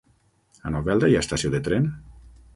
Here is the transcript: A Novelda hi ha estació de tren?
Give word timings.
A 0.69 0.71
Novelda 0.75 1.11
hi 1.13 1.19
ha 1.19 1.23
estació 1.27 1.53
de 1.59 1.61
tren? 1.69 1.89